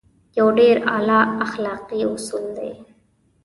يو 0.37 0.47
ډېر 0.59 0.75
اعلی 0.93 1.19
اخلاقي 1.45 2.01
اصول 2.13 2.45
دی. 2.57 2.71